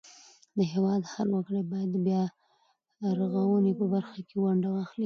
[0.57, 4.99] د هیواد هر وګړی باید د بیارغونې په برخه کې ونډه واخلي.